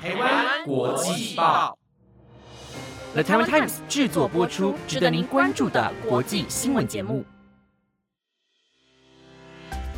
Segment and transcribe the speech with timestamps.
[0.00, 1.76] 台湾国际报
[3.14, 7.24] ，The Taiwan Times 制作播出，值得您关注的国际新闻节目。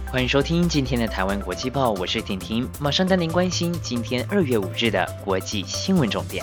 [0.07, 6.43] 欢迎收听今天的台湾国际报，我是婷婷，马上带您关心今天二月五日的国际新闻重点。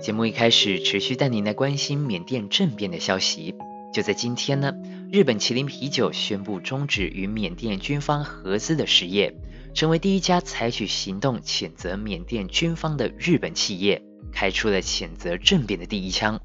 [0.00, 3.54] 节目一开始，持续带您来关心缅甸政变的消息。
[3.92, 4.72] 就在今天呢，
[5.12, 9.36] 日本麒麟啤酒宣布终止与缅甸军方合资的事业，
[9.74, 14.02] 成为第一家采取行动谴责缅甸军方的日本企业，
[14.32, 16.40] 开出了谴责政变的第一枪。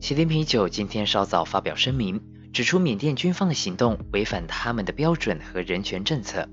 [0.00, 2.20] 麒麟啤酒今天稍早发表声明，
[2.52, 6.48] 指出缅甸军方的行动违反他们的标准和人权政策，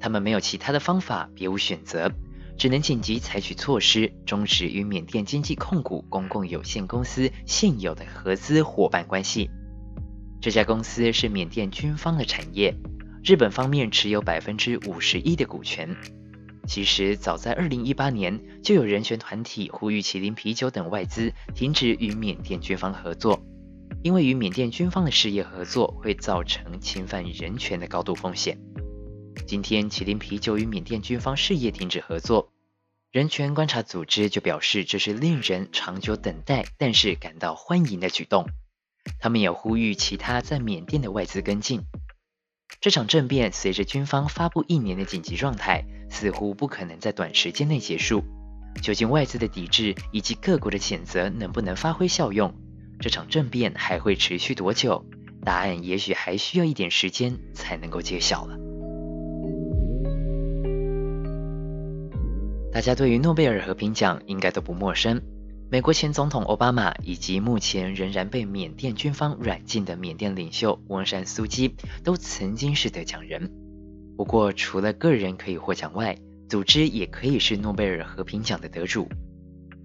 [0.00, 2.10] 他们没有其他的方法，别无选择，
[2.56, 9.50] 只能紧急采取措施，终止与缅甸经济控股公共有限公司现有的合资伙伴关系。
[10.40, 12.74] 这家公司是缅甸军方的产业，
[13.24, 15.96] 日本方面持有百分之五十一的股权。
[16.66, 23.42] 其实早在二零一八年，就有人权团体呼吁麒麟啤酒等外资停止与缅甸军方合作，
[24.02, 28.58] 因为与缅甸军方的事业合作会造成侵犯人权的高度风险。
[29.46, 32.52] 今天，麒麟啤酒与缅甸军方事业停止合作，
[33.10, 38.46] 人权观察组织就表示这是令人长久等待但是感到欢迎的举动。
[39.20, 41.82] 他们也呼吁其他在缅甸的外资跟进。
[42.80, 48.22] 这场政变随着军方发布一年的紧急状态，似乎不可能在短时间内结束。
[48.82, 52.54] 究竟外资的抵制以及各国的谴责能不能发挥效用？
[53.00, 55.04] 这场政变还会持续多久？
[55.44, 58.56] 答案也许还需要一点时间才能够揭晓了。
[62.72, 65.20] 大家对于诺贝尔和平奖应该都不陌生。
[65.70, 73.50] 美国前总统奥巴马以及目前仍然被缅甸军方软禁的缅甸领袖翁山苏基都曾经是得奖人。
[74.16, 76.16] 不过，除了个人可以获奖外，
[76.48, 79.06] 组织也可以是诺贝尔和平奖的得主。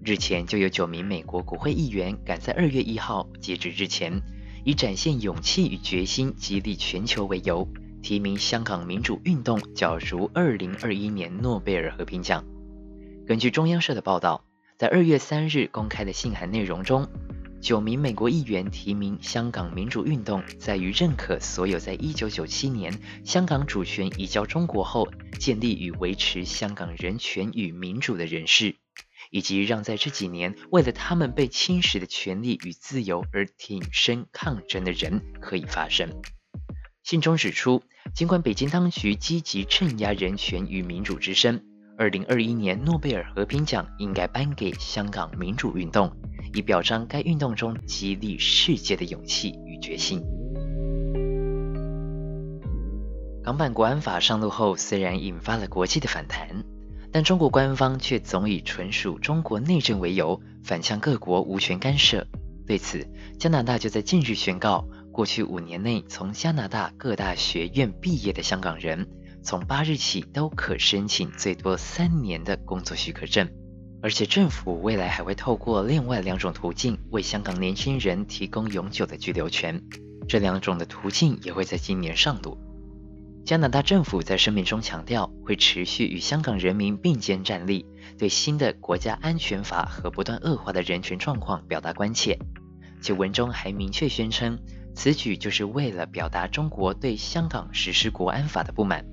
[0.02, 4.22] 日前就有九名美国国会议员赶在二月一号截止日前，
[4.64, 7.68] 以展现勇气与决心激励全球为由，
[8.02, 12.42] 提名香港民主运动角逐二零二一年诺贝尔和平奖。
[13.26, 14.43] 根据中央社的报道。
[14.76, 17.08] 在二月三日公开的信函内容中，
[17.60, 22.92] 九名美国议员提名香港民主运动，在于认可所有在一九九七年
[23.24, 25.08] 香港主权移交中国后，
[25.38, 28.74] 建立与维持香港人权与民主的人士，
[29.30, 36.20] 以及让在这几年为了他们被侵蚀的权利与自由而挺身抗争的人可以发声。
[37.04, 41.62] 信中指出，尽管北京当局积极镇压人权与民主之声。
[41.96, 46.10] 二零二一年诺贝尔和平奖应该颁给香港民主运动，
[46.52, 50.20] 以表彰该运动中激励世界的勇气与决心。
[53.44, 56.64] 港版国安法上路后，虽然引发了国际的反弹，
[57.12, 62.26] 但中国官方却总以纯属中国内政为由，反向各国无权干涉。
[62.66, 63.06] 对此，
[63.38, 69.06] 加拿大就在近日宣告，过去五年内从加拿大各大学院毕业的香港人。
[69.44, 73.46] 从八日起都可申请最多三年的工作许可证，
[74.02, 79.82] 而且政府未来还会透过另外两种途径为香港年轻人提供永久的居留权。
[80.26, 82.56] 这两种的途径也会在今年上路。
[83.44, 87.84] 加拿大政府在声明中强调，会持续与香港人民并肩站立，
[88.16, 92.38] 对新的国家安全法和不断恶化的人权状况表达关切。
[93.02, 94.58] 其文中还明确宣称，
[94.94, 99.04] 此举就是为了表达中国对香港实施国安法的不满。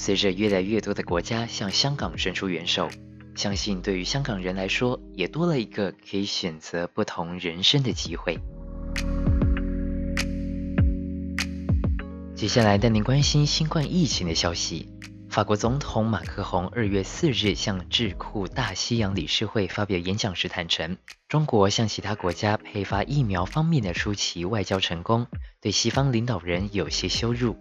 [0.00, 2.88] 随着越来越多的国家向香港伸出援手，
[3.34, 8.38] 相信对于香港人来说，也多了一个可以选择不同人生的机会。
[12.36, 14.88] 接下来带您关心新冠疫情的消息。
[15.28, 20.96] 法国总统马克宏二月四日向智库大西洋理事会发表演讲时坦诚，
[21.28, 25.26] 中国向其他国家配发疫苗方面的出奇外交成功，
[25.60, 27.56] 对西方领导人有些羞辱。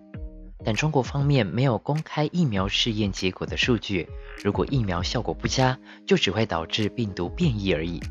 [0.67, 4.05] 但中国方面没有公开疫苗试验结果的数据。
[4.43, 8.01] 如果疫苗效果不佳，就只会导致病毒变异而已。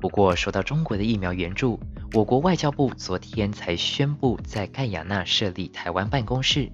[0.00, 1.80] 不过，说到中国的疫苗援助，
[2.12, 6.70] 我国外交部昨天才宣布在盖亚纳设立台湾办公室。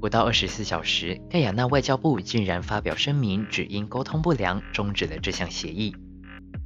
[0.00, 5.94] 不到二十四小时，盖亚纳外交部竟然发表声明，只因沟通不良终止了这项协议。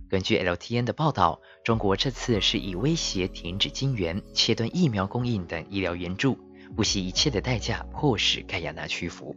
[0.09, 6.39] 根据 LTN 的报道，中国这次是以威胁停止金援、切断疫苗供应等医疗援助。
[6.77, 9.35] 不惜一切的代价，迫使盖亚纳屈服。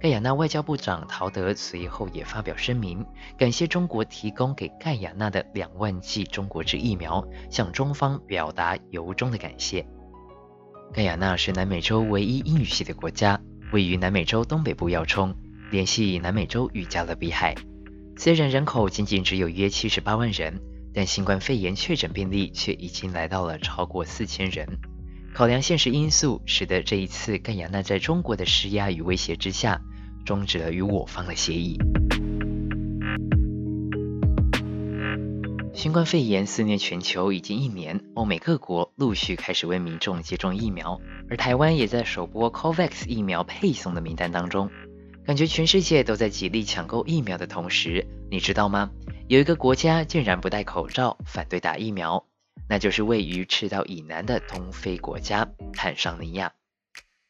[0.00, 3.04] 盖亚纳外交部长陶德随后也发表声明，
[3.38, 9.86] 感谢中国提供给盖亚纳的两万剂中国制疫苗，向中方表达由衷的感谢。
[10.92, 13.40] 盖亚纳是南美洲唯一英语系的国家，
[13.72, 15.34] 位于南美洲东北部要冲，
[15.70, 17.54] 联系南美洲与加勒比海。
[18.16, 20.60] 虽然人口仅仅只有约七十八万人，
[20.92, 24.68] 但新冠肺炎确诊病例却已经来到了超过四千人。
[25.34, 29.82] 考量现实因素，使得这一次盖亚纳在中国的施压与威胁之下，
[30.24, 31.76] 终止了与我方的协议。
[35.72, 44.70] 新冠肺炎肆虐全球已经一年，欧美各国陆续开始为民众接种疫苗，而台湾也在首波 COVAX 疫苗配送的名单当中。
[45.26, 48.92] 感觉全世界都在极力抢购疫苗的同时，你知道吗？
[49.26, 52.24] 有一个国家竟然不戴口罩，反对打疫苗，
[52.68, 56.52] 那就是位于赤道以南的东非国家坦桑尼亚。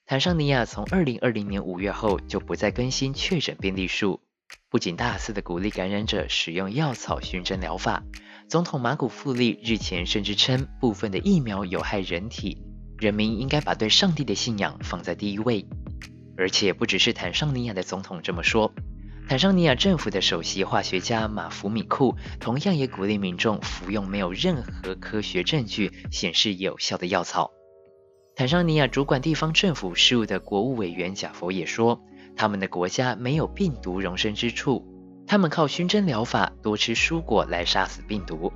[0.07, 4.21] 坦桑尼亚从2020年5月后就不再更新确诊病例数，
[4.69, 8.03] 不仅大肆的鼓励感染者使用药草熏蒸疗法。
[8.49, 12.63] 总统马古富利日前甚至称，部分的疫苗有害人体，
[12.99, 15.67] 人民应该把对上帝的信仰放在第一位。
[16.37, 18.75] 而且不只是坦桑尼亚的总统这么说，
[19.27, 27.51] 坦桑尼亚政府的首席化学家马福米库同样也鼓励民众服用没有任何科学证据显示有效的药草。
[28.37, 32.03] 坦桑尼亚主管地方政府事务的国务委员贾佛也说，
[32.37, 34.87] 他们的国家没有病毒容身之处。
[35.27, 38.53] 他们靠熏蒸疗法、多吃蔬果来杀死病毒。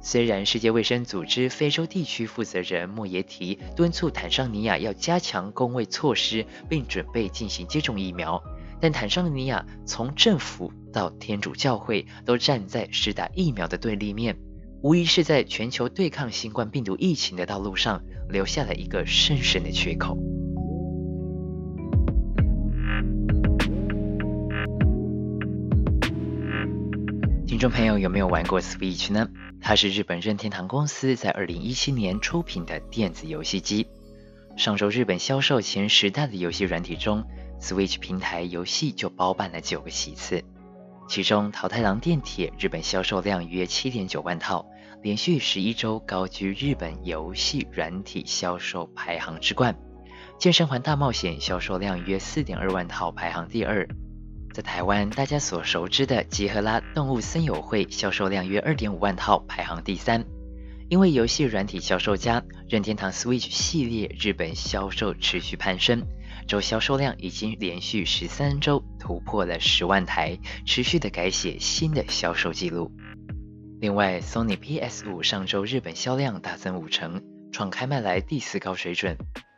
[0.00, 8.40] 虽然世界卫生组织非洲地区负责人莫耶提敦促坦桑尼亚要加强工卫措施，并准备进行接种疫苗，
[8.82, 14.36] 但坦桑尼亚从政府到天主教会都站在施打疫苗的对立面，
[14.82, 20.18] 无疑是在全球对抗新冠病毒疫情的道路上留下了一个深深的缺口。
[27.46, 29.28] 听众朋友有没有玩过 Switch 呢？
[29.60, 33.86] 它是日本任天堂公司在二零一七年出品的电子游戏机。
[34.56, 37.24] 上周日本销售前十大的游戏软体中
[37.62, 40.42] ，Switch 平台游戏就包办了九个席次。
[41.08, 44.66] 其中，《桃太郎电铁》日本销售量约七点九万套，
[45.02, 49.74] 连续十一周高居日本游戏软体销售排行之冠。
[50.38, 53.86] 《健身环大冒险》销售量约四点二万套，排行第二。
[54.52, 60.24] 在台湾，大家所熟知的吉和拉动物森友会销售量约二点五万套，排行第三。
[60.88, 66.02] 因为游戏软体销售佳，任天堂 Switch 系列日本销售持续攀升，
[66.46, 72.92] 周销售量已经连续十三周突破了十万台，持续的改写新的销售记录。
[73.80, 77.22] 另外，Sony PS5 上周日本销量大增五成，
[77.52, 79.16] 创开卖来第四高水准。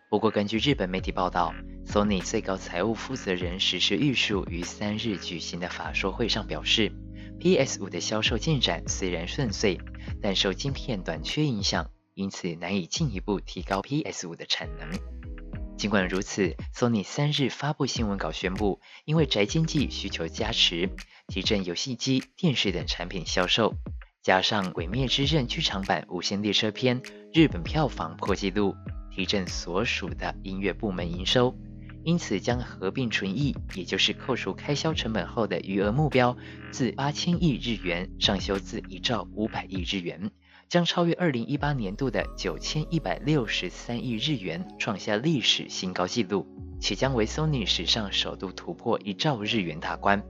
[0.09, 1.55] 不过，根据日本媒体报道
[1.87, 6.93] ，Sony 最高财务负责人石石玉树于三日举行的法说会上表示
[7.41, 9.81] ，PS5 的销售进展虽然顺遂，
[10.23, 14.89] 但受晶片短缺影响，因此难以进一步提高 PS5 的产能。
[15.85, 20.89] 尽管如此，Sony 三日发布新闻稿宣布，因为宅经济需求加持，
[21.29, 23.75] 提振游戏机、电视等产品销售，
[24.23, 27.03] 加上《鬼灭之刃》剧场版《无限列车篇》
[27.35, 28.75] 日本票房破纪录。
[29.15, 31.55] 提振所属的音乐部门营收，
[32.03, 36.35] 因此将合并纯益，也就是扣除开销成本后的余额目标，
[36.71, 40.31] 自八千亿日元上修至一兆五百亿日元，
[40.75, 46.45] 将超越二零一八年度的九千一百六十三亿日元，创下历史新高纪录，
[46.81, 50.21] 且将为 Sony 史上首度突破一兆日元大关。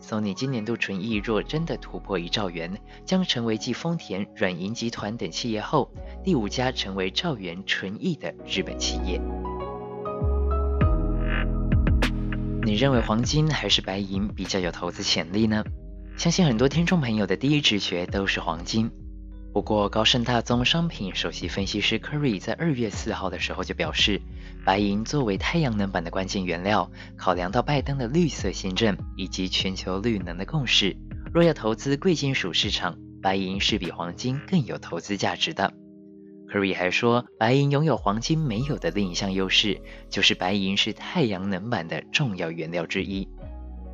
[0.00, 9.20] Sony 今年度纯益若真的突破一兆元，将成为继丰田、软银集团等企业后，第五家成为兆元纯益的日本企业。
[12.62, 15.64] 你认为黄金还是白银比较有投资潜力呢？
[16.16, 18.88] 相信很多听众朋友的第一直觉都是黄金。
[19.58, 24.22] 不过，高盛大宗商品首席分析师 Curry 在二月四号的时候就表示，
[24.64, 30.96] 白银作为太阳能板的关键原料，考量到拜登的绿色新政以及全球绿能的共识，
[31.34, 35.74] 若要投资贵金属市场，白银是比黄金更有投资价值的。
[36.52, 43.28] Curry 还说，白银拥有黄金没有的另一项优势，就是白银是太阳能板的重要原料之一。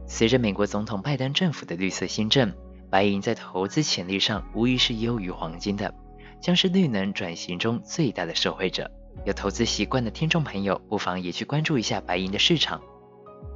[0.07, 2.53] 随着美国总统拜登政府的绿色新政。
[2.95, 5.93] 白银在投资潜力上无疑是优于黄金的，
[6.41, 8.89] 将是绿能转型中最大的受惠者。
[9.27, 12.81] 有投资习惯的听众朋友，不妨也去关注一下白银的市场。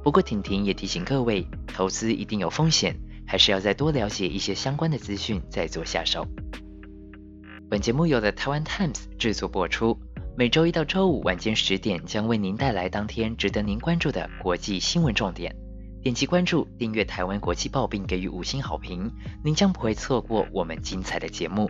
[0.03, 2.93] 不过，婷婷也提醒各位，投资一定有风险，
[3.25, 6.27] 还是要再多了解一些相关的资讯再做下手。
[7.69, 9.97] 本节目由的台湾 Times 制作播出，
[10.35, 15.55] 每周一到周五晚间十点将为您带来当天值得您关注的国际新闻重点。
[16.01, 19.11] 点击关注、订阅台湾国际报，并给予五星好评，
[19.43, 21.69] 您将不会错过我们精彩的节目。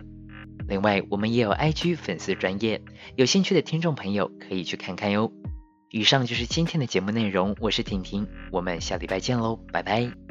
[0.68, 2.82] 另外，我们也有 IG 粉丝专业，
[3.16, 5.32] 有兴趣的听众朋友可以去看看哟。
[5.90, 10.29] 以上就是今天的节目内容，我是婷婷，我们下礼拜见喽，拜拜。